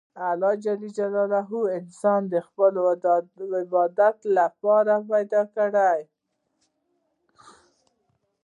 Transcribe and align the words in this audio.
الله 0.27 0.53
جل 0.63 0.81
جلاله 0.97 1.41
انسان 1.79 2.21
د 2.33 2.33
خپل 2.47 2.73
عبادت 3.61 4.17
له 4.35 4.45
پاره 4.61 4.95
پیدا 5.09 5.41
کړى 5.53 5.69
دئ. 5.75 6.01